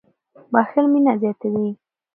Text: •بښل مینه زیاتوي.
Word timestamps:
•بښل 0.51 0.85
مینه 0.93 1.13
زیاتوي. 1.21 1.67